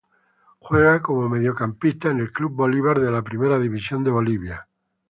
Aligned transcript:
Juega 0.57 0.99
como 1.03 1.29
mediocampista 1.29 2.09
en 2.09 2.21
el 2.21 2.31
Club 2.33 2.53
Bolívar 2.53 2.99
de 2.99 3.11
la 3.11 3.21
Primera 3.21 3.59
División 3.59 4.03
de 4.03 4.09
Bolivia. 4.09 4.67